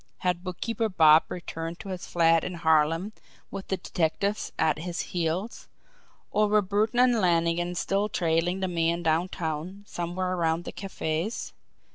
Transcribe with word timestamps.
Had 0.25 0.43
Bookkeeper 0.43 0.89
Bob 0.89 1.25
returned 1.29 1.79
to 1.81 1.89
his 1.89 2.07
flat 2.07 2.43
in 2.43 2.55
Harlem 2.55 3.13
with 3.51 3.67
the 3.67 3.77
detectives 3.77 4.51
at 4.57 4.79
his 4.79 5.01
heels 5.13 5.67
or 6.31 6.47
were 6.47 6.63
Burton 6.63 6.97
and 6.99 7.21
Lannigan 7.21 7.75
still 7.75 8.09
trailing 8.09 8.61
the 8.61 8.67
man 8.67 9.03
downtown 9.03 9.83
somewhere 9.85 10.33
around 10.33 10.63
the 10.63 10.71
cafe's? 10.71 11.53